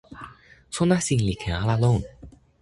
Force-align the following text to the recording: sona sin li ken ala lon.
sona 0.75 0.97
sin 1.05 1.19
li 1.27 1.35
ken 1.41 1.53
ala 1.61 1.75
lon. 1.83 2.01